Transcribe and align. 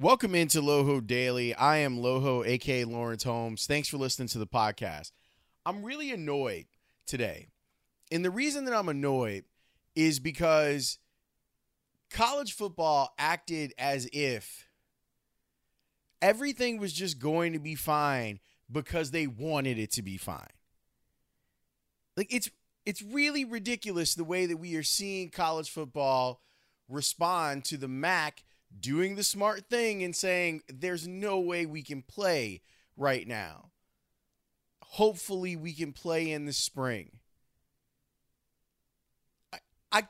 Welcome 0.00 0.34
into 0.34 0.62
Loho 0.62 1.06
Daily. 1.06 1.54
I 1.54 1.76
am 1.76 1.98
Loho, 1.98 2.46
aka 2.46 2.84
Laurence 2.84 3.22
Holmes. 3.22 3.66
Thanks 3.66 3.86
for 3.86 3.98
listening 3.98 4.28
to 4.28 4.38
the 4.38 4.46
podcast. 4.46 5.12
I'm 5.66 5.82
really 5.82 6.10
annoyed 6.10 6.64
today. 7.04 7.48
And 8.10 8.24
the 8.24 8.30
reason 8.30 8.64
that 8.64 8.72
I'm 8.72 8.88
annoyed 8.88 9.44
is 9.94 10.18
because 10.18 10.98
college 12.10 12.54
football 12.54 13.12
acted 13.18 13.74
as 13.76 14.08
if 14.10 14.66
everything 16.22 16.78
was 16.78 16.94
just 16.94 17.18
going 17.18 17.52
to 17.52 17.58
be 17.58 17.74
fine 17.74 18.40
because 18.72 19.10
they 19.10 19.26
wanted 19.26 19.78
it 19.78 19.92
to 19.92 20.02
be 20.02 20.16
fine. 20.16 20.48
Like 22.16 22.32
it's 22.32 22.48
it's 22.86 23.02
really 23.02 23.44
ridiculous 23.44 24.14
the 24.14 24.24
way 24.24 24.46
that 24.46 24.56
we 24.56 24.76
are 24.76 24.82
seeing 24.82 25.28
college 25.28 25.68
football 25.68 26.40
respond 26.88 27.66
to 27.66 27.76
the 27.76 27.86
MAC 27.86 28.44
doing 28.78 29.16
the 29.16 29.24
smart 29.24 29.66
thing 29.68 30.02
and 30.02 30.14
saying 30.14 30.62
there's 30.68 31.06
no 31.06 31.40
way 31.40 31.66
we 31.66 31.82
can 31.82 32.02
play 32.02 32.60
right 32.96 33.26
now. 33.26 33.70
Hopefully 34.82 35.56
we 35.56 35.72
can 35.72 35.92
play 35.92 36.30
in 36.30 36.46
the 36.46 36.52
spring. 36.52 37.10
I, 39.92 40.04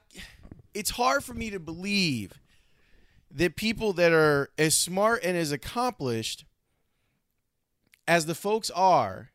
it's 0.75 0.91
hard 0.91 1.25
for 1.25 1.35
me 1.35 1.51
to 1.51 1.59
believe 1.59 2.35
that 3.31 3.57
people 3.57 3.93
that 3.95 4.13
are 4.13 4.51
as 4.59 4.77
smart 4.77 5.23
and 5.25 5.37
as 5.37 5.53
accomplished 5.53 6.45
as 8.07 8.27
the 8.27 8.35
folks 8.35 8.71
are 8.71 9.31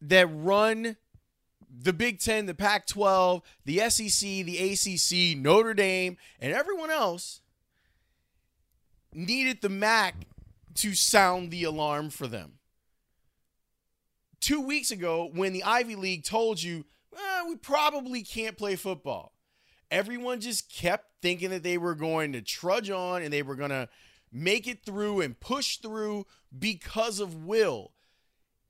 that 0.00 0.26
run 0.26 0.96
the 1.80 1.92
Big 1.92 2.18
Ten, 2.18 2.46
the 2.46 2.54
Pac 2.54 2.86
12, 2.86 3.42
the 3.64 3.78
SEC, 3.90 4.20
the 4.20 4.58
ACC, 4.58 5.38
Notre 5.38 5.74
Dame, 5.74 6.16
and 6.40 6.52
everyone 6.52 6.90
else 6.90 7.40
needed 9.12 9.60
the 9.60 9.68
MAC 9.68 10.26
to 10.74 10.94
sound 10.94 11.50
the 11.50 11.64
alarm 11.64 12.10
for 12.10 12.26
them. 12.26 12.54
Two 14.40 14.60
weeks 14.60 14.90
ago, 14.90 15.28
when 15.32 15.52
the 15.52 15.64
Ivy 15.64 15.96
League 15.96 16.24
told 16.24 16.62
you, 16.62 16.84
eh, 17.16 17.42
we 17.48 17.56
probably 17.56 18.22
can't 18.22 18.56
play 18.56 18.76
football, 18.76 19.32
everyone 19.90 20.40
just 20.40 20.72
kept 20.72 21.06
thinking 21.22 21.50
that 21.50 21.62
they 21.62 21.78
were 21.78 21.94
going 21.94 22.32
to 22.32 22.42
trudge 22.42 22.90
on 22.90 23.22
and 23.22 23.32
they 23.32 23.42
were 23.42 23.56
going 23.56 23.70
to 23.70 23.88
make 24.32 24.66
it 24.66 24.84
through 24.84 25.20
and 25.20 25.38
push 25.40 25.78
through 25.78 26.26
because 26.56 27.18
of 27.18 27.44
will 27.44 27.92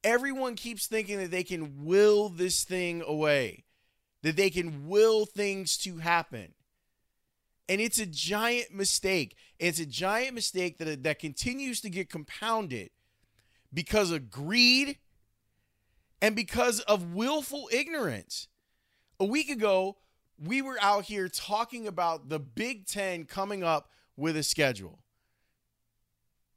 everyone 0.05 0.55
keeps 0.55 0.87
thinking 0.87 1.19
that 1.19 1.31
they 1.31 1.45
can 1.45 1.85
will 1.85 2.29
this 2.29 2.65
thing 2.65 3.03
away, 3.07 3.65
that 4.23 4.37
they 4.37 4.51
can 4.51 4.89
will 4.89 5.27
things 5.27 5.77
to 5.79 5.99
happen. 5.99 6.55
And 7.69 7.81
it's 7.81 7.99
a 7.99 8.07
giant 8.07 8.73
mistake. 8.73 9.37
It's 9.59 9.79
a 9.79 9.87
giant 9.87 10.35
mistake 10.35 10.79
that, 10.79 11.03
that 11.03 11.19
continues 11.19 11.81
to 11.83 11.91
get 11.91 12.09
compounded 12.09 12.91
because 13.73 14.11
of 14.11 14.31
greed 14.31 14.99
and 16.23 16.35
because 16.35 16.81
of 16.81 17.15
willful 17.15 17.69
ignorance. 17.71 18.49
A 19.21 19.25
week 19.25 19.51
ago, 19.51 19.99
we 20.43 20.63
were 20.63 20.79
out 20.81 21.05
here 21.05 21.29
talking 21.29 21.87
about 21.87 22.29
the 22.29 22.39
Big 22.39 22.87
Ten 22.87 23.25
coming 23.25 23.63
up 23.63 23.91
with 24.17 24.37
a 24.37 24.43
schedule 24.43 25.01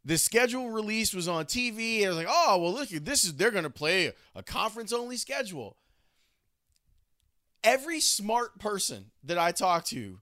the 0.04 0.18
schedule 0.18 0.70
release 0.70 1.14
was 1.14 1.28
on 1.28 1.46
TV, 1.46 2.00
and 2.00 2.06
I 2.06 2.10
was 2.10 2.18
like, 2.18 2.28
oh, 2.30 2.60
well, 2.60 2.74
look, 2.74 2.90
this 2.90 3.24
is 3.24 3.36
they're 3.36 3.52
going 3.52 3.64
to 3.64 3.70
play 3.70 4.14
a 4.36 4.44
conference 4.44 4.92
only 4.92 5.18
schedule. 5.18 5.78
Every 7.64 8.00
smart 8.00 8.58
person 8.60 9.12
that 9.24 9.38
I 9.38 9.52
talked 9.52 9.88
to 9.90 10.20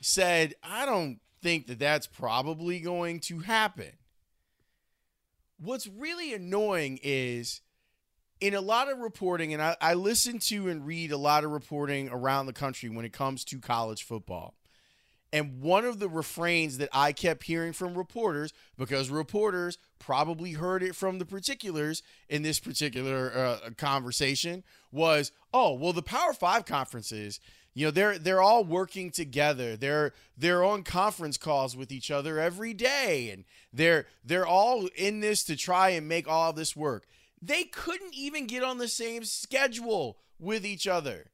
said, 0.00 0.54
I 0.62 0.86
don't 0.86 1.20
think 1.42 1.66
that 1.66 1.78
that's 1.78 2.06
probably 2.06 2.80
going 2.80 3.20
to 3.20 3.40
happen. 3.40 3.92
What's 5.60 5.86
really 5.86 6.32
annoying 6.32 6.98
is 7.02 7.60
in 8.40 8.54
a 8.54 8.60
lot 8.60 8.90
of 8.90 8.98
reporting, 8.98 9.52
and 9.52 9.60
I, 9.60 9.76
I 9.80 9.94
listen 9.94 10.38
to 10.38 10.68
and 10.68 10.86
read 10.86 11.12
a 11.12 11.16
lot 11.16 11.44
of 11.44 11.50
reporting 11.50 12.08
around 12.08 12.46
the 12.46 12.52
country 12.52 12.88
when 12.88 13.04
it 13.04 13.12
comes 13.12 13.44
to 13.46 13.58
college 13.58 14.04
football. 14.04 14.54
And 15.32 15.60
one 15.60 15.84
of 15.84 15.98
the 15.98 16.08
refrains 16.08 16.78
that 16.78 16.88
I 16.92 17.12
kept 17.12 17.44
hearing 17.44 17.74
from 17.74 17.98
reporters, 17.98 18.52
because 18.78 19.10
reporters 19.10 19.76
probably 19.98 20.52
heard 20.52 20.82
it 20.82 20.96
from 20.96 21.18
the 21.18 21.26
particulars 21.26 22.02
in 22.28 22.42
this 22.42 22.58
particular 22.58 23.32
uh, 23.36 23.70
conversation, 23.76 24.64
was, 24.90 25.30
"Oh, 25.52 25.74
well, 25.74 25.92
the 25.92 26.02
Power 26.02 26.32
Five 26.32 26.64
conferences, 26.64 27.40
you 27.74 27.86
know, 27.86 27.90
they're 27.90 28.18
they're 28.18 28.40
all 28.40 28.64
working 28.64 29.10
together. 29.10 29.76
They're 29.76 30.14
they're 30.36 30.64
on 30.64 30.82
conference 30.82 31.36
calls 31.36 31.76
with 31.76 31.92
each 31.92 32.10
other 32.10 32.40
every 32.40 32.72
day, 32.72 33.30
and 33.30 33.44
they're 33.70 34.06
they're 34.24 34.46
all 34.46 34.88
in 34.96 35.20
this 35.20 35.44
to 35.44 35.56
try 35.56 35.90
and 35.90 36.08
make 36.08 36.26
all 36.26 36.50
of 36.50 36.56
this 36.56 36.74
work. 36.74 37.06
They 37.40 37.64
couldn't 37.64 38.14
even 38.14 38.46
get 38.46 38.62
on 38.62 38.78
the 38.78 38.88
same 38.88 39.24
schedule 39.24 40.18
with 40.38 40.64
each 40.64 40.86
other." 40.86 41.30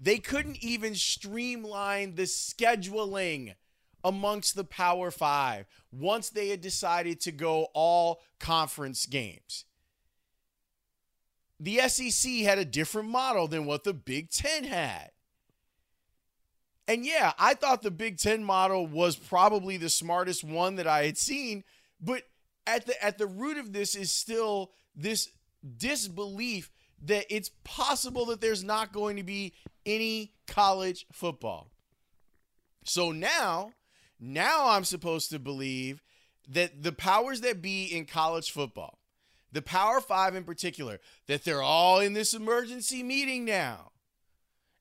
They 0.00 0.18
couldn't 0.18 0.64
even 0.64 0.94
streamline 0.94 2.14
the 2.14 2.22
scheduling 2.22 3.54
amongst 4.02 4.56
the 4.56 4.64
Power 4.64 5.10
Five 5.10 5.66
once 5.92 6.30
they 6.30 6.48
had 6.48 6.62
decided 6.62 7.20
to 7.20 7.32
go 7.32 7.68
all 7.74 8.20
conference 8.38 9.04
games. 9.04 9.66
The 11.58 11.80
SEC 11.88 12.32
had 12.36 12.58
a 12.58 12.64
different 12.64 13.10
model 13.10 13.46
than 13.46 13.66
what 13.66 13.84
the 13.84 13.92
Big 13.92 14.30
Ten 14.30 14.64
had. 14.64 15.10
And 16.88 17.04
yeah, 17.04 17.34
I 17.38 17.52
thought 17.52 17.82
the 17.82 17.90
Big 17.90 18.16
Ten 18.16 18.42
model 18.42 18.86
was 18.86 19.16
probably 19.16 19.76
the 19.76 19.90
smartest 19.90 20.42
one 20.42 20.76
that 20.76 20.86
I 20.86 21.04
had 21.04 21.18
seen, 21.18 21.62
but 22.00 22.22
at 22.66 22.86
the 22.86 23.04
at 23.04 23.18
the 23.18 23.26
root 23.26 23.58
of 23.58 23.74
this 23.74 23.94
is 23.94 24.10
still 24.10 24.72
this 24.96 25.28
disbelief 25.76 26.70
that 27.02 27.26
it's 27.28 27.50
possible 27.64 28.26
that 28.26 28.40
there's 28.40 28.64
not 28.64 28.92
going 28.92 29.16
to 29.16 29.22
be 29.22 29.54
any 29.86 30.32
college 30.46 31.06
football. 31.12 31.70
So 32.84 33.12
now, 33.12 33.72
now 34.18 34.68
I'm 34.68 34.84
supposed 34.84 35.30
to 35.30 35.38
believe 35.38 36.02
that 36.48 36.82
the 36.82 36.92
powers 36.92 37.40
that 37.42 37.62
be 37.62 37.84
in 37.84 38.06
college 38.06 38.50
football, 38.50 38.98
the 39.52 39.62
Power 39.62 40.00
Five 40.00 40.34
in 40.34 40.44
particular, 40.44 41.00
that 41.26 41.44
they're 41.44 41.62
all 41.62 42.00
in 42.00 42.12
this 42.12 42.34
emergency 42.34 43.02
meeting 43.02 43.44
now. 43.44 43.92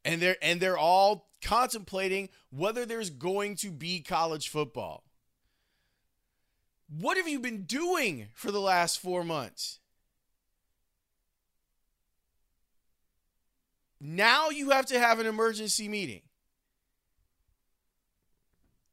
And 0.05 0.21
they're 0.21 0.37
and 0.41 0.61
they're 0.61 0.77
all 0.77 1.29
contemplating 1.43 2.29
whether 2.51 2.85
there's 2.85 3.09
going 3.09 3.55
to 3.57 3.71
be 3.71 4.01
college 4.01 4.49
football. 4.49 5.03
What 6.89 7.17
have 7.17 7.27
you 7.27 7.39
been 7.39 7.63
doing 7.63 8.29
for 8.33 8.51
the 8.51 8.61
last 8.61 8.99
four 8.99 9.23
months? 9.23 9.78
Now 14.01 14.49
you 14.49 14.69
have 14.69 14.85
to 14.87 14.99
have 14.99 15.19
an 15.19 15.25
emergency 15.25 15.87
meeting. 15.87 16.21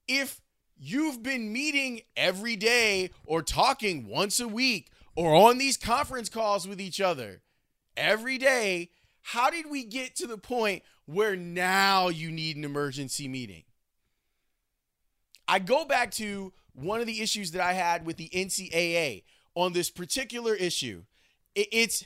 If 0.08 0.40
you've 0.76 1.22
been 1.22 1.52
meeting 1.52 2.00
every 2.16 2.56
day 2.56 3.10
or 3.24 3.42
talking 3.42 4.06
once 4.08 4.40
a 4.40 4.48
week 4.48 4.90
or 5.14 5.34
on 5.34 5.58
these 5.58 5.76
conference 5.76 6.28
calls 6.28 6.66
with 6.66 6.80
each 6.80 7.00
other 7.00 7.42
every 7.96 8.38
day, 8.38 8.90
how 9.22 9.50
did 9.50 9.68
we 9.68 9.84
get 9.84 10.14
to 10.16 10.26
the 10.26 10.38
point 10.38 10.82
where 11.06 11.36
now 11.36 12.08
you 12.08 12.30
need 12.30 12.56
an 12.56 12.64
emergency 12.64 13.26
meeting? 13.26 13.64
I 15.48 15.58
go 15.58 15.84
back 15.84 16.10
to 16.12 16.52
one 16.72 17.00
of 17.00 17.06
the 17.06 17.20
issues 17.20 17.52
that 17.52 17.62
I 17.62 17.72
had 17.72 18.04
with 18.04 18.16
the 18.16 18.28
NCAA 18.28 19.24
on 19.54 19.72
this 19.72 19.90
particular 19.90 20.54
issue. 20.54 21.04
It's 21.54 22.04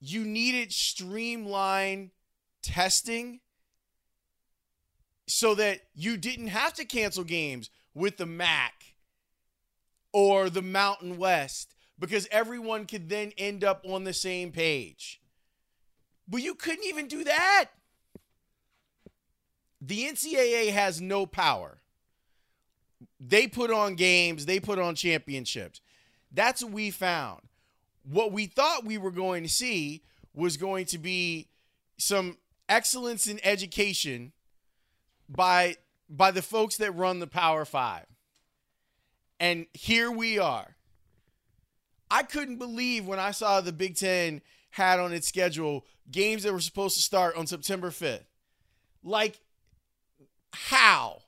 you 0.00 0.24
needed 0.24 0.72
streamlined 0.72 2.10
testing 2.62 3.40
so 5.26 5.54
that 5.54 5.80
you 5.94 6.16
didn't 6.16 6.48
have 6.48 6.72
to 6.74 6.84
cancel 6.84 7.24
games 7.24 7.70
with 7.94 8.16
the 8.16 8.26
MAC 8.26 8.94
or 10.12 10.50
the 10.50 10.62
Mountain 10.62 11.16
West 11.16 11.74
because 11.98 12.28
everyone 12.30 12.86
could 12.86 13.08
then 13.08 13.32
end 13.38 13.64
up 13.64 13.84
on 13.88 14.04
the 14.04 14.12
same 14.12 14.52
page. 14.52 15.20
But 16.28 16.42
you 16.42 16.54
couldn't 16.54 16.84
even 16.84 17.08
do 17.08 17.24
that. 17.24 17.70
The 19.80 20.04
NCAA 20.04 20.72
has 20.72 21.00
no 21.00 21.26
power. 21.26 21.78
They 23.20 23.46
put 23.46 23.70
on 23.70 23.94
games, 23.94 24.46
they 24.46 24.60
put 24.60 24.78
on 24.78 24.94
championships. 24.94 25.80
That's 26.32 26.62
what 26.62 26.72
we 26.72 26.90
found 26.90 27.42
what 28.08 28.32
we 28.32 28.46
thought 28.46 28.84
we 28.84 28.98
were 28.98 29.10
going 29.10 29.42
to 29.42 29.48
see 29.48 30.02
was 30.34 30.56
going 30.56 30.86
to 30.86 30.98
be 30.98 31.48
some 31.98 32.36
excellence 32.68 33.26
in 33.26 33.40
education 33.42 34.32
by 35.28 35.76
by 36.08 36.30
the 36.30 36.42
folks 36.42 36.76
that 36.76 36.92
run 36.92 37.18
the 37.18 37.26
Power 37.26 37.64
5. 37.64 38.06
And 39.40 39.66
here 39.74 40.10
we 40.10 40.38
are. 40.38 40.76
I 42.08 42.22
couldn't 42.22 42.58
believe 42.58 43.06
when 43.06 43.18
I 43.18 43.32
saw 43.32 43.60
the 43.60 43.72
Big 43.72 43.96
10 43.96 44.40
had 44.70 45.00
on 45.00 45.12
its 45.12 45.26
schedule 45.26 45.84
games 46.08 46.44
that 46.44 46.52
were 46.52 46.60
supposed 46.60 46.96
to 46.96 47.02
start 47.02 47.36
on 47.36 47.46
September 47.48 47.90
5th. 47.90 48.24
Like 49.02 49.40
how? 50.52 51.22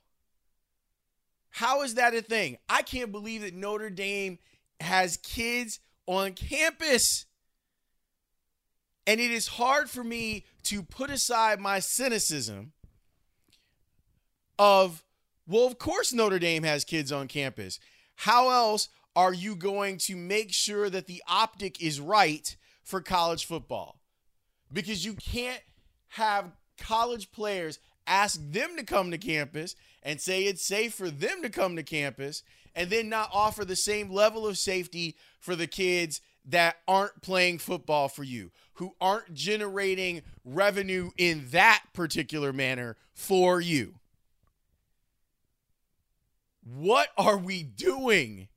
How 1.50 1.82
is 1.82 1.94
that 1.94 2.14
a 2.14 2.22
thing? 2.22 2.56
I 2.68 2.82
can't 2.82 3.10
believe 3.10 3.42
that 3.42 3.54
Notre 3.54 3.90
Dame 3.90 4.38
has 4.80 5.16
kids 5.16 5.80
on 6.08 6.32
campus. 6.32 7.26
And 9.06 9.20
it 9.20 9.30
is 9.30 9.46
hard 9.46 9.88
for 9.88 10.02
me 10.02 10.44
to 10.64 10.82
put 10.82 11.10
aside 11.10 11.60
my 11.60 11.78
cynicism 11.78 12.72
of, 14.58 15.04
well, 15.46 15.66
of 15.66 15.78
course 15.78 16.12
Notre 16.12 16.38
Dame 16.38 16.64
has 16.64 16.84
kids 16.84 17.12
on 17.12 17.28
campus. 17.28 17.78
How 18.16 18.50
else 18.50 18.88
are 19.14 19.32
you 19.32 19.54
going 19.54 19.98
to 19.98 20.16
make 20.16 20.52
sure 20.52 20.90
that 20.90 21.06
the 21.06 21.22
optic 21.28 21.80
is 21.80 22.00
right 22.00 22.56
for 22.82 23.00
college 23.00 23.44
football? 23.44 24.00
Because 24.72 25.04
you 25.04 25.14
can't 25.14 25.62
have 26.08 26.52
college 26.78 27.30
players 27.32 27.78
ask 28.06 28.40
them 28.50 28.76
to 28.76 28.82
come 28.82 29.10
to 29.10 29.18
campus 29.18 29.76
and 30.02 30.20
say 30.20 30.42
it's 30.42 30.64
safe 30.64 30.94
for 30.94 31.10
them 31.10 31.42
to 31.42 31.50
come 31.50 31.76
to 31.76 31.82
campus 31.82 32.42
and 32.74 32.90
then 32.90 33.08
not 33.08 33.30
offer 33.32 33.64
the 33.64 33.76
same 33.76 34.10
level 34.10 34.46
of 34.46 34.58
safety 34.58 35.16
for 35.40 35.56
the 35.56 35.66
kids 35.66 36.20
that 36.44 36.76
aren't 36.86 37.20
playing 37.22 37.58
football 37.58 38.08
for 38.08 38.24
you, 38.24 38.50
who 38.74 38.94
aren't 39.00 39.34
generating 39.34 40.22
revenue 40.44 41.10
in 41.18 41.46
that 41.50 41.82
particular 41.92 42.52
manner 42.52 42.96
for 43.14 43.60
you. 43.60 43.94
What 46.64 47.08
are 47.16 47.36
we 47.38 47.62
doing? 47.62 48.48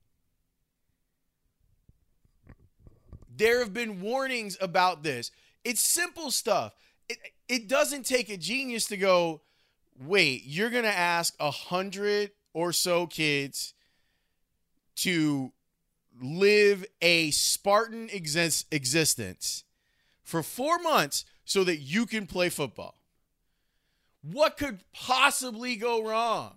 There 3.36 3.60
have 3.60 3.74
been 3.74 4.02
warnings 4.02 4.58
about 4.62 5.04
this. 5.04 5.32
It's 5.64 5.82
simple 5.82 6.32
stuff. 6.32 6.74
It, 7.10 7.18
it 7.48 7.68
doesn't 7.68 8.06
take 8.06 8.30
a 8.30 8.38
genius 8.38 8.86
to 8.88 8.98
go, 8.98 9.42
wait, 10.00 10.44
you're 10.46 10.70
going 10.70 10.84
to 10.84 10.98
ask 10.98 11.34
a 11.40 11.52
hundred 11.52 12.32
or 12.54 12.72
so 12.74 13.08
kids 13.08 13.74
to 15.02 15.52
live 16.22 16.86
a 17.02 17.32
Spartan 17.32 18.10
exist- 18.12 18.68
existence 18.72 19.64
for 20.24 20.44
four 20.44 20.80
months 20.80 21.26
so 21.46 21.64
that 21.64 21.78
you 21.78 22.06
can 22.06 22.28
play 22.28 22.50
football. 22.50 22.96
What 24.22 24.58
could 24.58 24.84
possibly 24.94 25.76
go 25.76 26.04
wrong? 26.04 26.56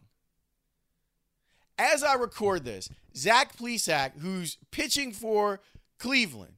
As 1.79 2.05
I 2.05 2.15
record 2.15 2.65
this, 2.65 2.89
Zach 3.17 3.57
Plesac, 3.57 4.19
who's 4.21 4.59
pitching 4.71 5.13
for 5.13 5.61
Cleveland, 5.99 6.55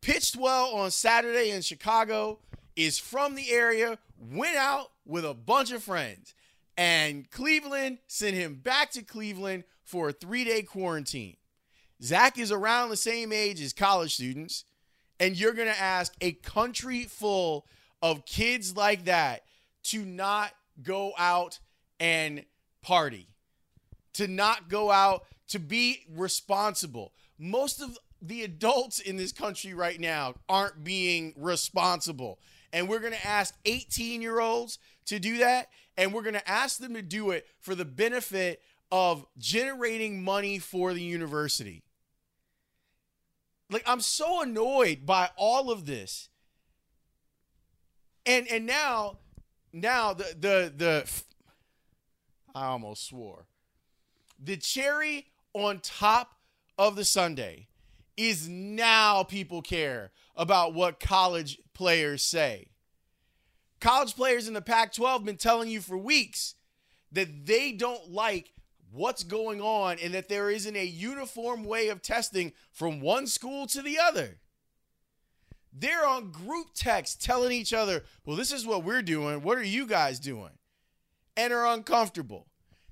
pitched 0.00 0.36
well 0.36 0.74
on 0.74 0.90
Saturday 0.90 1.50
in 1.50 1.62
Chicago, 1.62 2.40
is 2.76 2.98
from 2.98 3.34
the 3.34 3.50
area, 3.50 3.98
went 4.18 4.56
out 4.56 4.90
with 5.06 5.24
a 5.24 5.34
bunch 5.34 5.72
of 5.72 5.82
friends, 5.82 6.34
and 6.76 7.30
Cleveland 7.30 7.98
sent 8.06 8.34
him 8.36 8.56
back 8.56 8.90
to 8.92 9.02
Cleveland 9.02 9.64
for 9.90 10.10
a 10.10 10.12
three 10.12 10.44
day 10.44 10.62
quarantine. 10.62 11.36
Zach 12.02 12.38
is 12.38 12.52
around 12.52 12.88
the 12.88 12.96
same 12.96 13.32
age 13.32 13.60
as 13.60 13.72
college 13.72 14.14
students, 14.14 14.64
and 15.18 15.38
you're 15.38 15.52
going 15.52 15.68
to 15.68 15.80
ask 15.80 16.14
a 16.20 16.32
country 16.32 17.02
full 17.04 17.66
of 18.00 18.24
kids 18.24 18.76
like 18.76 19.04
that 19.04 19.44
to 19.82 20.04
not 20.04 20.52
go 20.82 21.12
out 21.18 21.58
and 21.98 22.44
party, 22.82 23.26
to 24.14 24.26
not 24.26 24.68
go 24.70 24.90
out, 24.90 25.26
to 25.48 25.58
be 25.58 26.04
responsible. 26.08 27.12
Most 27.38 27.82
of 27.82 27.98
the 28.22 28.44
adults 28.44 29.00
in 29.00 29.16
this 29.16 29.32
country 29.32 29.74
right 29.74 29.98
now 29.98 30.34
aren't 30.48 30.84
being 30.84 31.34
responsible. 31.36 32.38
And 32.72 32.88
we're 32.88 33.00
going 33.00 33.12
to 33.12 33.26
ask 33.26 33.54
18 33.64 34.22
year 34.22 34.40
olds 34.40 34.78
to 35.06 35.18
do 35.18 35.38
that. 35.38 35.68
And 35.96 36.14
we're 36.14 36.22
going 36.22 36.34
to 36.34 36.48
ask 36.48 36.78
them 36.78 36.94
to 36.94 37.02
do 37.02 37.30
it 37.30 37.46
for 37.60 37.74
the 37.74 37.84
benefit 37.84 38.62
of 38.90 39.26
generating 39.38 40.22
money 40.22 40.58
for 40.58 40.92
the 40.92 41.02
university. 41.02 41.82
Like 43.70 43.84
I'm 43.86 44.00
so 44.00 44.42
annoyed 44.42 45.06
by 45.06 45.30
all 45.36 45.70
of 45.70 45.86
this. 45.86 46.28
And 48.26 48.48
and 48.48 48.66
now 48.66 49.18
now 49.72 50.12
the 50.12 50.34
the 50.38 50.72
the 50.76 51.22
I 52.54 52.66
almost 52.66 53.06
swore. 53.06 53.46
The 54.42 54.56
cherry 54.56 55.26
on 55.52 55.80
top 55.80 56.32
of 56.78 56.96
the 56.96 57.04
sundae 57.04 57.68
is 58.16 58.48
now 58.48 59.22
people 59.22 59.62
care 59.62 60.10
about 60.36 60.74
what 60.74 61.00
college 61.00 61.58
players 61.74 62.22
say. 62.22 62.68
College 63.80 64.14
players 64.14 64.46
in 64.48 64.54
the 64.54 64.60
Pac 64.60 64.92
12 64.92 65.24
been 65.24 65.36
telling 65.36 65.68
you 65.68 65.80
for 65.80 65.96
weeks 65.96 66.54
that 67.12 67.46
they 67.46 67.72
don't 67.72 68.10
like 68.10 68.52
what's 68.92 69.22
going 69.22 69.60
on 69.60 69.98
and 70.02 70.14
that 70.14 70.28
there 70.28 70.50
isn't 70.50 70.76
a 70.76 70.84
uniform 70.84 71.64
way 71.64 71.88
of 71.88 72.02
testing 72.02 72.52
from 72.72 73.00
one 73.00 73.26
school 73.26 73.66
to 73.68 73.82
the 73.82 73.98
other. 73.98 74.38
They're 75.72 76.06
on 76.06 76.32
group 76.32 76.68
text 76.74 77.22
telling 77.22 77.52
each 77.52 77.72
other, 77.72 78.04
well, 78.24 78.36
this 78.36 78.52
is 78.52 78.66
what 78.66 78.84
we're 78.84 79.02
doing. 79.02 79.42
What 79.42 79.58
are 79.58 79.62
you 79.62 79.86
guys 79.86 80.18
doing? 80.18 80.50
And 81.36 81.52
are 81.52 81.66
uncomfortable. 81.66 82.48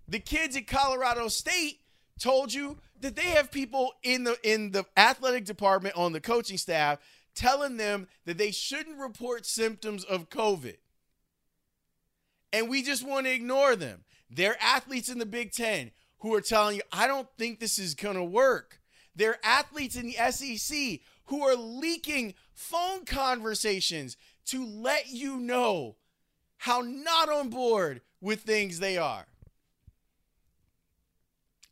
The 0.07 0.21
kids 0.21 0.57
at 0.57 0.67
Colorado 0.67 1.29
State 1.29 1.81
told 2.19 2.53
you 2.53 2.79
that 3.01 3.17
they 3.17 3.31
have 3.31 3.51
people 3.51 3.93
in 4.03 4.25
the 4.25 4.37
in 4.43 4.73
the 4.73 4.85
athletic 4.97 5.45
department 5.45 5.97
on 5.97 6.13
the 6.13 6.21
coaching 6.21 6.57
staff 6.57 6.99
telling 7.35 7.77
them 7.77 8.09
that 8.25 8.39
they 8.39 8.51
shouldn't 8.51 8.99
report 8.99 9.47
symptoms 9.47 10.05
of 10.05 10.29
COVID. 10.29 10.77
And 12.53 12.69
we 12.69 12.83
just 12.83 13.07
want 13.07 13.27
to 13.27 13.33
ignore 13.33 13.77
them. 13.77 14.05
They're 14.31 14.57
athletes 14.63 15.09
in 15.09 15.19
the 15.19 15.27
Big 15.27 15.53
Ten 15.53 15.91
who 16.21 16.35
are 16.35 16.41
telling 16.41 16.77
you, 16.77 16.83
I 16.93 17.07
don't 17.07 17.29
think 17.39 17.61
this 17.61 17.79
is 17.79 17.95
going 17.95 18.17
to 18.17 18.25
work. 18.25 18.81
They're 19.15 19.39
athletes 19.43 19.97
in 19.97 20.07
the 20.07 20.31
SEC 20.31 21.01
who 21.27 21.43
are 21.43 21.57
leaking 21.57 22.35
phone 22.55 23.05
conversations 23.05 24.17
to 24.47 24.65
let 24.65 25.09
you 25.09 25.39
know 25.39 25.97
how 26.59 26.81
not 26.81 27.29
on 27.29 27.49
board 27.51 28.01
with 28.21 28.41
things 28.41 28.79
they 28.79 28.99
are. 28.99 29.27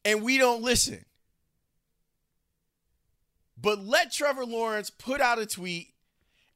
And 0.05 0.23
we 0.23 0.39
don't 0.39 0.63
listen. 0.63 1.05
But 3.61 3.85
let 3.85 4.13
Trevor 4.13 4.45
Lawrence 4.45 4.91
put 4.91 5.21
out 5.21 5.39
a 5.39 5.47
tweet 5.47 5.95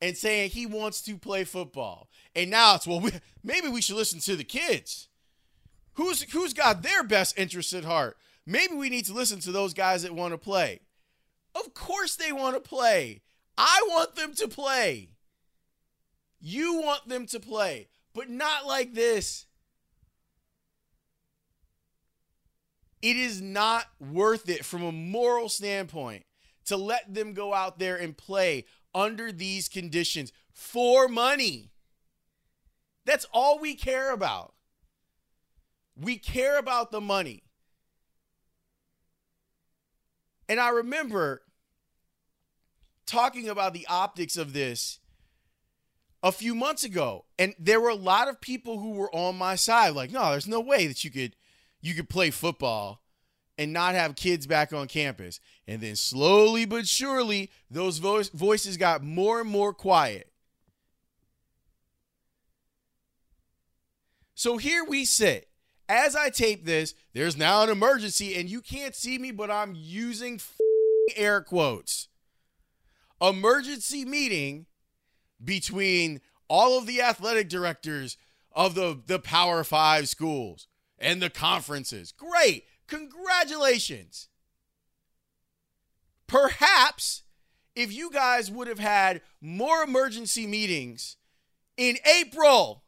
and 0.01 0.17
saying 0.17 0.51
he 0.51 0.67
wants 0.67 1.01
to 1.03 1.17
play 1.17 1.45
football. 1.45 2.09
And 2.37 2.51
now 2.51 2.77
it's, 2.77 2.87
well, 2.87 3.01
we, 3.01 3.13
maybe 3.43 3.69
we 3.69 3.81
should 3.83 3.97
listen 3.97 4.21
to 4.21 4.37
the 4.37 4.45
kids. 4.45 5.09
Who's 6.01 6.23
who's 6.33 6.55
got 6.55 6.83
their 6.83 7.03
best 7.03 7.39
interests 7.39 7.75
at 7.75 7.85
heart? 7.85 8.17
Maybe 8.47 8.75
we 8.75 8.89
need 8.89 9.05
to 9.05 9.13
listen 9.13 9.39
to 9.41 9.53
those 9.53 9.75
guys 9.75 10.03
that 10.03 10.15
want 10.15 10.33
to 10.33 10.39
play. 10.39 10.81
Of 11.55 11.75
course 11.75 12.17
they 12.17 12.33
want 12.33 12.55
to 12.55 12.67
play. 12.67 13.21
I 13.59 13.87
want 13.87 14.15
them 14.15 14.33
to 14.37 14.49
play. 14.49 15.11
You 16.41 16.81
want 16.81 17.07
them 17.07 17.27
to 17.27 17.39
play, 17.39 17.89
but 18.15 18.31
not 18.31 18.67
like 18.67 18.95
this. 18.95 19.45
It 23.03 23.17
is 23.17 23.43
not 23.43 23.85
worth 24.01 24.49
it 24.49 24.65
from 24.65 24.83
a 24.83 24.93
moral 24.93 25.51
standpoint 25.51 26.25
to 26.65 26.79
let 26.79 27.13
them 27.13 27.35
go 27.35 27.53
out 27.53 27.79
there 27.79 27.97
and 27.97 28.17
play 28.17 28.65
under 28.95 29.33
these 29.33 29.69
conditions 29.69 30.33
for 30.51 31.09
money. 31.09 31.73
That's 33.05 33.27
all 33.35 33.59
we 33.59 33.75
care 33.75 34.15
about. 34.15 34.55
We 36.01 36.17
care 36.17 36.59
about 36.59 36.91
the 36.91 37.01
money. 37.01 37.43
And 40.49 40.59
I 40.59 40.71
remember 40.71 41.43
talking 43.07 43.49
about 43.49 43.73
the 43.75 43.87
optics 43.89 44.37
of 44.37 44.53
this 44.53 44.99
a 46.23 46.33
few 46.33 46.55
months 46.55 46.85
ago 46.85 47.25
and 47.39 47.55
there 47.59 47.81
were 47.81 47.89
a 47.89 47.95
lot 47.95 48.29
of 48.29 48.41
people 48.41 48.79
who 48.79 48.91
were 48.93 49.13
on 49.13 49.37
my 49.37 49.57
side 49.57 49.95
like 49.95 50.13
no 50.13 50.31
there's 50.31 50.47
no 50.47 50.61
way 50.61 50.87
that 50.87 51.03
you 51.03 51.11
could 51.11 51.35
you 51.81 51.95
could 51.95 52.09
play 52.09 52.31
football 52.31 53.03
and 53.61 53.75
not 53.75 53.95
have 53.95 54.17
kids 54.17 54.47
back 54.47 54.73
on 54.73 54.89
campus. 54.89 55.39
And 55.69 55.83
then 55.83 55.95
slowly 55.95 56.65
but 56.65 56.89
surely 56.89 57.51
those 57.71 57.99
vo- 57.99 58.23
voices 58.33 58.79
got 58.79 59.03
more 59.03 59.39
and 59.39 59.51
more 59.51 59.75
quiet. 59.75 60.33
So 64.35 64.57
here 64.57 64.83
we 64.83 65.05
sit 65.05 65.50
as 65.91 66.15
I 66.15 66.31
tape 66.31 66.65
this, 66.65 66.95
there's 67.15 67.37
now 67.37 67.65
an 67.65 67.69
emergency, 67.69 68.37
and 68.37 68.49
you 68.49 68.61
can't 68.61 68.95
see 68.95 69.19
me, 69.19 69.33
but 69.33 69.51
I'm 69.51 69.75
using 69.77 70.41
air 71.17 71.41
quotes. 71.41 72.07
Emergency 73.21 74.05
meeting 74.05 74.67
between 75.45 76.21
all 76.47 76.79
of 76.79 76.87
the 76.87 77.03
athletic 77.03 77.49
directors 77.49 78.17
of 78.53 78.77
the, 78.77 79.01
the 79.05 79.19
Power 79.19 79.65
Five 79.65 80.09
schools 80.09 80.69
and 80.97 81.21
the 81.21 81.29
conferences. 81.29 82.13
Great. 82.13 82.65
Congratulations. 82.87 84.29
Perhaps 86.29 87.25
if 87.75 87.93
you 87.93 88.13
guys 88.13 88.49
would 88.49 88.69
have 88.69 88.79
had 88.79 89.23
more 89.41 89.83
emergency 89.83 90.47
meetings 90.47 91.17
in 91.77 91.97
April 92.05 92.85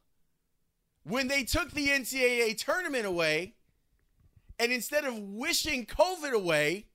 when 1.04 1.28
they 1.28 1.44
took 1.44 1.72
the 1.72 1.88
NCAA 1.88 2.56
tournament 2.56 3.06
away 3.06 3.54
And 4.58 4.72
instead 4.72 5.04
of 5.04 5.18
wishing 5.18 5.86
COVID 5.86 6.32
away, 6.32 6.86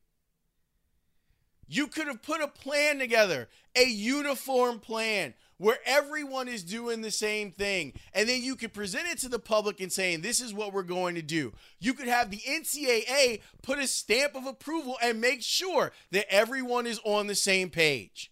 you 1.67 1.87
could 1.87 2.07
have 2.07 2.21
put 2.21 2.41
a 2.41 2.47
plan 2.47 2.97
together, 2.97 3.49
a 3.75 3.83
uniform 3.83 4.79
plan 4.79 5.33
where 5.57 5.79
everyone 5.85 6.47
is 6.47 6.63
doing 6.63 7.01
the 7.01 7.11
same 7.11 7.51
thing. 7.51 7.91
And 8.13 8.29
then 8.29 8.41
you 8.41 8.55
could 8.55 8.73
present 8.73 9.07
it 9.09 9.17
to 9.19 9.27
the 9.27 9.39
public 9.39 9.81
and 9.81 9.91
saying, 9.91 10.21
this 10.21 10.39
is 10.39 10.53
what 10.53 10.71
we're 10.71 10.83
going 10.83 11.15
to 11.15 11.21
do. 11.21 11.51
You 11.79 11.93
could 11.93 12.07
have 12.07 12.31
the 12.31 12.37
NCAA 12.37 13.41
put 13.63 13.79
a 13.79 13.87
stamp 13.87 14.35
of 14.35 14.45
approval 14.45 14.97
and 15.03 15.19
make 15.19 15.41
sure 15.41 15.91
that 16.11 16.31
everyone 16.31 16.87
is 16.87 17.01
on 17.03 17.27
the 17.27 17.35
same 17.35 17.69
page. 17.69 18.31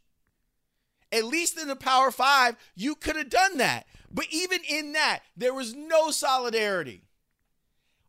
At 1.11 1.25
least 1.25 1.59
in 1.59 1.67
the 1.67 1.75
Power 1.75 2.11
Five, 2.11 2.55
you 2.73 2.95
could 2.95 3.15
have 3.17 3.29
done 3.29 3.57
that. 3.57 3.85
But 4.15 4.27
even 4.31 4.61
in 4.67 4.93
that, 4.93 5.23
there 5.35 5.53
was 5.53 5.75
no 5.75 6.09
solidarity. 6.09 7.03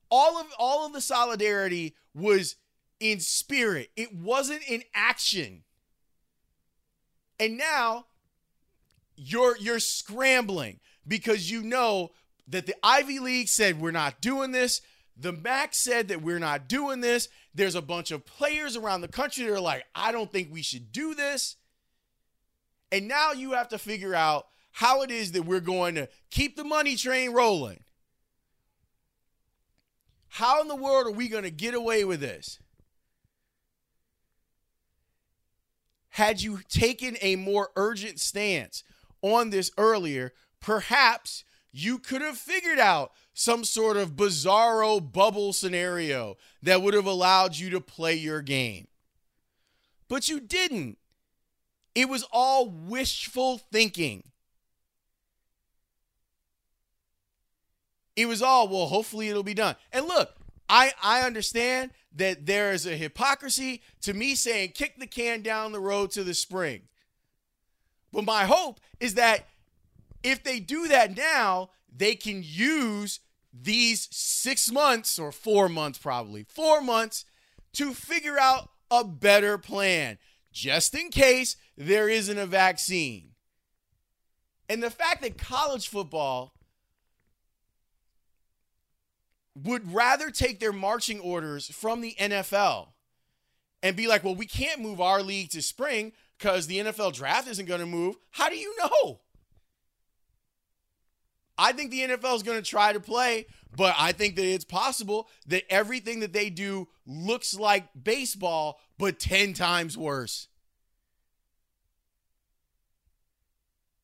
All 0.09 0.39
of 0.39 0.47
all 0.57 0.87
of 0.87 0.93
the 0.93 1.01
solidarity 1.01 1.97
was 2.15 2.55
in 3.01 3.19
spirit. 3.19 3.91
It 3.97 4.15
wasn't 4.15 4.63
in 4.69 4.85
action. 4.95 5.65
And 7.41 7.59
now 7.59 8.07
you're 9.17 9.57
you're 9.59 9.81
scrambling 9.81 10.79
because 11.07 11.51
you 11.51 11.63
know 11.63 12.13
that 12.47 12.67
the 12.67 12.77
Ivy 12.85 13.19
League 13.19 13.49
said 13.49 13.81
we're 13.81 13.91
not 13.91 14.21
doing 14.21 14.53
this. 14.53 14.81
The 15.17 15.33
MAC 15.33 15.75
said 15.75 16.07
that 16.09 16.23
we're 16.23 16.39
not 16.39 16.69
doing 16.69 17.01
this. 17.01 17.29
There's 17.53 17.75
a 17.75 17.83
bunch 17.83 18.13
of 18.13 18.25
players 18.25 18.77
around 18.77 19.01
the 19.01 19.09
country 19.09 19.45
that 19.45 19.53
are 19.53 19.61
like, 19.61 19.85
I 19.93 20.13
don't 20.13 20.31
think 20.31 20.53
we 20.53 20.63
should 20.63 20.93
do 20.93 21.15
this. 21.15 21.57
And 22.93 23.09
now 23.09 23.33
you 23.33 23.53
have 23.53 23.69
to 23.71 23.79
figure 23.79 24.15
out 24.15 24.47
how 24.77 25.01
it 25.01 25.11
is 25.11 25.33
that 25.33 25.47
we're 25.47 25.59
going 25.59 25.95
to 25.95 26.07
keep 26.31 26.55
the 26.55 26.63
money 26.63 26.97
train 26.97 27.33
rolling. 27.33 27.81
How 30.29 30.61
in 30.61 30.69
the 30.69 30.77
world 30.77 31.07
are 31.07 31.13
we 31.13 31.29
going 31.29 31.45
to 31.45 31.51
get 31.51 31.73
away 31.73 32.05
with 32.05 32.21
this? 32.21 32.59
Had 36.11 36.43
you 36.43 36.61
taken 36.69 37.17
a 37.23 37.37
more 37.37 37.71
urgent 37.75 38.21
stance 38.21 38.85
on 39.23 39.49
this 39.49 39.71
earlier, 39.79 40.35
perhaps 40.61 41.45
you 41.73 41.99
could 41.99 42.21
have 42.21 42.37
figured 42.37 42.79
out 42.79 43.13
some 43.33 43.65
sort 43.65 43.97
of 43.97 44.15
bizarro 44.15 45.01
bubble 45.01 45.55
scenario 45.55 46.37
that 46.63 46.83
would 46.83 46.93
have 46.93 47.07
allowed 47.07 47.57
you 47.57 47.71
to 47.71 47.81
play 47.81 48.15
your 48.15 48.43
game. 48.43 48.89
But 50.07 50.29
you 50.29 50.39
didn't. 50.39 50.99
It 51.95 52.11
was 52.11 52.27
all 52.31 52.69
wishful 52.69 53.57
thinking. 53.73 54.33
It 58.17 58.27
was 58.27 58.43
all, 58.43 58.69
well, 58.69 58.87
hopefully 58.87 59.29
it'll 59.29 59.43
be 59.43 59.55
done. 59.55 59.77
And 59.93 60.07
look, 60.07 60.35
I, 60.69 60.93
I 61.03 61.21
understand 61.21 61.91
that 62.15 62.47
there 62.47 62.73
is 62.73 62.87
a 62.87 62.97
hypocrisy 62.97 63.83
to 64.01 64.15
me 64.15 64.35
saying 64.35 64.71
kick 64.71 64.99
the 64.99 65.07
can 65.07 65.43
down 65.43 65.73
the 65.73 65.81
road 65.81 66.11
to 66.13 66.25
the 66.25 66.35
spring. 66.35 66.83
But 68.13 68.25
my 68.25 68.45
hope 68.45 68.81
is 68.99 69.15
that 69.15 69.47
if 70.23 70.43
they 70.43 70.59
do 70.59 70.89
that 70.89 71.17
now, 71.17 71.71
they 71.95 72.15
can 72.15 72.43
use 72.43 73.21
these 73.53 74.09
six 74.11 74.71
months 74.71 75.19
or 75.19 75.31
four 75.31 75.69
months, 75.69 75.99
probably 75.99 76.43
four 76.43 76.81
months, 76.81 77.25
to 77.75 77.93
figure 77.93 78.39
out 78.39 78.71
a 78.91 79.05
better 79.05 79.59
plan 79.59 80.19
just 80.53 80.95
in 80.95 81.11
case 81.11 81.57
there 81.77 82.09
isn't 82.09 82.39
a 82.39 82.47
vaccine. 82.47 83.33
And 84.69 84.83
the 84.83 84.91
fact 84.91 85.23
that 85.23 85.39
college 85.39 85.89
football 85.89 86.55
would 89.65 89.93
rather 89.93 90.31
take 90.31 90.61
their 90.61 90.73
marching 90.73 91.21
orders 91.21 91.67
from 91.69 92.01
the 92.01 92.15
NFL 92.19 92.89
and 93.83 93.97
be 93.97 94.07
like, 94.07 94.23
well, 94.23 94.35
we 94.35 94.47
can't 94.47 94.81
move 94.81 95.01
our 95.01 95.23
league 95.23 95.51
to 95.51 95.63
spring 95.63 96.13
because 96.39 96.67
the 96.67 96.79
NFL 96.79 97.15
draft 97.15 97.49
isn't 97.49 97.67
going 97.67 97.81
to 97.81 97.87
move. 97.87 98.17
How 98.31 98.49
do 98.49 98.57
you 98.57 98.75
know? 98.79 99.21
I 101.59 101.73
think 101.73 101.91
the 101.91 102.01
NFL 102.01 102.37
is 102.37 102.43
going 102.43 102.63
to 102.63 102.69
try 102.69 102.93
to 102.93 103.01
play, 103.01 103.47
but 103.75 103.95
I 103.99 104.13
think 104.13 104.37
that 104.37 104.45
it's 104.45 104.65
possible 104.65 105.29
that 105.47 105.65
everything 105.71 106.21
that 106.21 106.35
they 106.35 106.51
do 106.51 106.89
looks 107.07 107.59
like 107.59 107.89
baseball, 108.01 108.79
but 108.99 109.19
10 109.19 109.55
times 109.55 109.97
worse. 109.97 110.49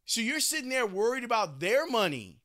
So 0.07 0.23
you're 0.23 0.41
sitting 0.41 0.71
there 0.71 0.87
worried 0.87 1.25
about 1.25 1.61
their 1.61 1.87
money. 1.87 2.41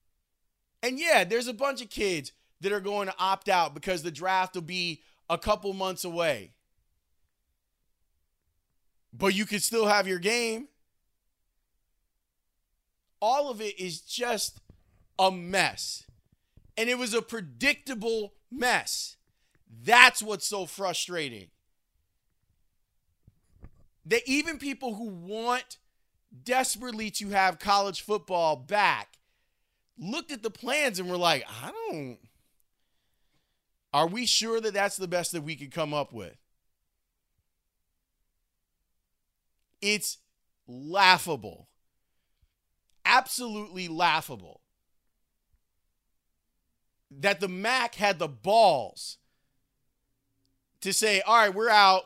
And 0.84 1.00
yeah, 1.00 1.24
there's 1.24 1.48
a 1.48 1.54
bunch 1.54 1.82
of 1.82 1.90
kids 1.90 2.34
that 2.62 2.72
are 2.72 2.80
going 2.80 3.08
to 3.08 3.16
opt 3.20 3.50
out 3.50 3.74
because 3.74 4.04
the 4.04 4.12
draft 4.12 4.56
will 4.56 4.62
be 4.62 5.02
a 5.30 5.38
couple 5.38 5.74
months 5.74 6.04
away 6.04 6.52
but 9.18 9.34
you 9.34 9.46
can 9.46 9.60
still 9.60 9.88
have 9.88 10.08
your 10.08 10.20
game. 10.20 10.68
All 13.20 13.50
of 13.50 13.62
it 13.62 13.80
is 13.80 14.02
just 14.02 14.60
a 15.18 15.32
mess. 15.32 16.04
And 16.76 16.90
it 16.90 16.98
was 16.98 17.14
a 17.14 17.22
predictable 17.22 18.34
mess. 18.52 19.18
That's 19.84 20.22
what's 20.22 20.46
so 20.46 20.66
frustrating. 20.66 21.48
That 24.06 24.22
even 24.28 24.60
people 24.60 24.96
who 24.96 25.10
want 25.10 25.78
desperately 26.44 27.10
to 27.12 27.30
have 27.30 27.60
college 27.60 28.02
football 28.02 28.56
back 28.56 29.18
looked 29.98 30.32
at 30.32 30.44
the 30.44 30.52
plans 30.52 31.00
and 31.00 31.10
were 31.10 31.18
like, 31.18 31.44
I 31.64 31.72
don't. 31.72 32.20
Are 33.94 34.08
we 34.08 34.26
sure 34.26 34.60
that 34.62 34.74
that's 34.74 34.98
the 34.98 35.08
best 35.08 35.32
that 35.32 35.44
we 35.44 35.56
could 35.56 35.72
come 35.72 35.94
up 35.94 36.14
with? 36.14 36.38
It's 39.82 40.18
laughable. 40.68 41.70
Absolutely 43.06 43.88
laughable. 43.88 44.62
That 47.10 47.40
the 47.40 47.48
MAC 47.48 47.96
had 47.96 48.20
the 48.20 48.28
balls 48.28 49.18
to 50.82 50.92
say, 50.92 51.22
all 51.22 51.38
right, 51.38 51.54
we're 51.54 51.70
out. 51.70 52.04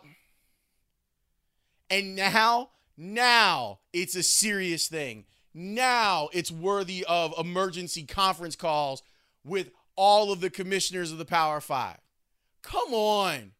And 1.90 2.16
now, 2.16 2.70
now 2.96 3.80
it's 3.92 4.16
a 4.16 4.24
serious 4.24 4.88
thing. 4.88 5.26
Now 5.54 6.30
it's 6.32 6.52
worthy 6.52 7.04
of 7.08 7.34
emergency 7.38 8.04
conference 8.04 8.56
calls 8.56 9.04
with 9.44 9.72
all 9.96 10.32
of 10.32 10.42
the 10.42 10.50
commissioners 10.50 11.12
of 11.12 11.18
the 11.18 11.26
Power 11.26 11.62
Five. 11.62 11.98
Come 12.62 12.94
on. 12.94 13.52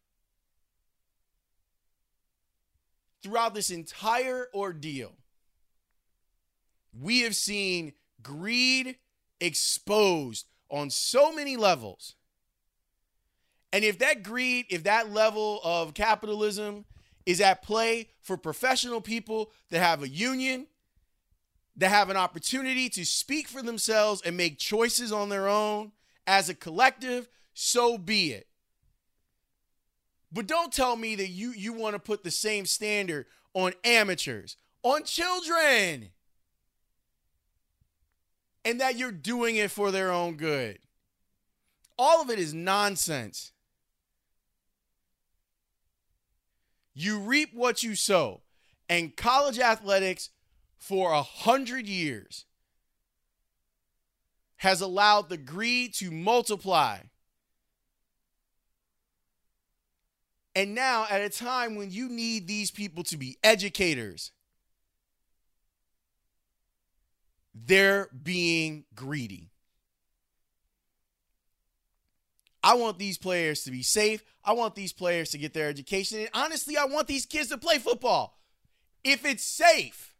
throughout 3.22 3.54
this 3.54 3.70
entire 3.70 4.48
ordeal, 4.54 5.12
we 6.98 7.20
have 7.20 7.36
seen 7.36 7.92
greed 8.22 8.96
exposed 9.40 10.46
on 10.68 10.90
so 10.90 11.32
many 11.32 11.56
levels. 11.56 12.14
And 13.72 13.84
if 13.84 13.98
that 14.00 14.22
greed, 14.22 14.66
if 14.68 14.82
that 14.84 15.12
level 15.12 15.60
of 15.64 15.94
capitalism 15.94 16.84
is 17.24 17.40
at 17.40 17.62
play 17.62 18.10
for 18.20 18.36
professional 18.36 19.00
people 19.00 19.50
that 19.70 19.78
have 19.78 20.02
a 20.02 20.08
union, 20.08 20.66
that 21.76 21.88
have 21.88 22.10
an 22.10 22.16
opportunity 22.16 22.90
to 22.90 23.04
speak 23.04 23.48
for 23.48 23.62
themselves 23.62 24.20
and 24.22 24.36
make 24.36 24.58
choices 24.58 25.10
on 25.10 25.30
their 25.30 25.48
own 25.48 25.92
as 26.26 26.48
a 26.48 26.54
collective, 26.54 27.28
so 27.54 27.98
be 27.98 28.32
it. 28.32 28.46
But 30.32 30.46
don't 30.46 30.72
tell 30.72 30.96
me 30.96 31.14
that 31.16 31.28
you 31.28 31.52
you 31.52 31.72
want 31.72 31.94
to 31.94 31.98
put 31.98 32.24
the 32.24 32.30
same 32.30 32.64
standard 32.64 33.26
on 33.54 33.74
amateurs, 33.84 34.56
on 34.82 35.04
children. 35.04 36.10
And 38.64 38.80
that 38.80 38.96
you're 38.96 39.10
doing 39.10 39.56
it 39.56 39.72
for 39.72 39.90
their 39.90 40.12
own 40.12 40.36
good. 40.36 40.78
All 41.98 42.22
of 42.22 42.30
it 42.30 42.38
is 42.38 42.54
nonsense. 42.54 43.50
You 46.94 47.18
reap 47.18 47.52
what 47.52 47.82
you 47.82 47.96
sow. 47.96 48.42
And 48.88 49.16
college 49.16 49.58
athletics 49.58 50.30
for 50.78 51.12
a 51.12 51.22
hundred 51.22 51.88
years 51.88 52.44
has 54.62 54.80
allowed 54.80 55.28
the 55.28 55.36
greed 55.36 55.94
to 55.94 56.10
multiply 56.10 56.98
And 60.54 60.74
now, 60.74 61.06
at 61.08 61.22
a 61.22 61.30
time 61.30 61.76
when 61.76 61.90
you 61.90 62.08
need 62.08 62.46
these 62.46 62.70
people 62.70 63.02
to 63.04 63.16
be 63.16 63.38
educators, 63.42 64.32
they're 67.54 68.08
being 68.22 68.84
greedy. 68.94 69.48
I 72.62 72.74
want 72.74 72.98
these 72.98 73.18
players 73.18 73.64
to 73.64 73.70
be 73.70 73.82
safe. 73.82 74.22
I 74.44 74.52
want 74.52 74.74
these 74.74 74.92
players 74.92 75.30
to 75.30 75.38
get 75.38 75.52
their 75.54 75.68
education. 75.68 76.20
And 76.20 76.28
honestly, 76.34 76.76
I 76.76 76.84
want 76.84 77.08
these 77.08 77.26
kids 77.26 77.48
to 77.48 77.58
play 77.58 77.78
football 77.78 78.38
if 79.02 79.24
it's 79.24 79.44
safe. 79.44 80.11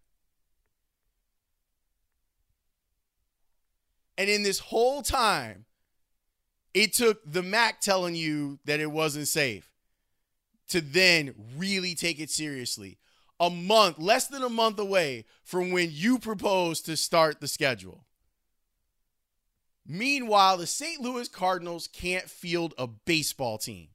And 4.19 4.28
in 4.28 4.42
this 4.42 4.59
whole 4.59 5.02
time, 5.02 5.64
It 6.75 6.95
took 6.95 7.21
the 7.31 7.42
MAC 7.42 7.81
telling 7.81 8.14
you 8.14 8.59
that 8.64 8.81
it 8.81 8.90
wasn't 8.90 9.28
safe 9.28 9.71
to 10.69 10.81
then 10.81 11.35
really 11.57 11.95
take 11.95 12.19
it 12.19 12.31
seriously. 12.31 12.99
A 13.38 13.50
month, 13.50 13.99
less 13.99 14.28
than 14.28 14.42
a 14.42 14.49
month 14.49 14.78
away 14.78 15.26
from 15.42 15.71
when 15.73 15.90
you 15.92 16.19
proposed 16.19 16.87
to 16.87 16.97
start 16.97 17.40
the 17.40 17.49
schedule. 17.49 18.07
Meanwhile, 19.87 20.59
the 20.59 20.66
St. 20.66 21.00
Louis 21.00 21.28
Cardinals 21.28 21.88
can't 21.88 22.31
field 22.31 22.73
a 22.78 22.87
baseball 22.87 23.59
team. 23.59 23.88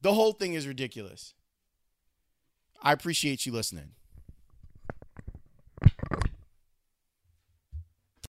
The 0.00 0.14
whole 0.14 0.32
thing 0.32 0.54
is 0.54 0.66
ridiculous. 0.66 1.34
I 2.82 2.92
appreciate 2.92 3.44
you 3.44 3.52
listening. 3.52 3.95